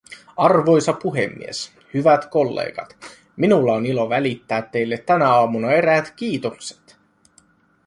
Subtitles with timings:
[0.37, 2.97] Arvoisa puhemies, hyvät kollegat,
[3.35, 6.97] minulla on ilo välittää teille tänä aamuna eräät kiitokset.